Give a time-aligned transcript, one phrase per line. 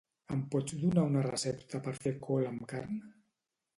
[0.35, 2.99] Em pots donar una recepta per fer col amb carn?